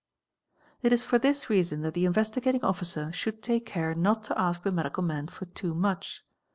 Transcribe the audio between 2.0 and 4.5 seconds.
Investigating Officer should take care not to